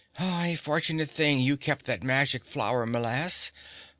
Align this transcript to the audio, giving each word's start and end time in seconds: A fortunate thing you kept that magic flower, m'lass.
A 0.19 0.55
fortunate 0.55 1.11
thing 1.11 1.37
you 1.41 1.57
kept 1.57 1.85
that 1.85 2.01
magic 2.01 2.43
flower, 2.43 2.87
m'lass. 2.87 3.51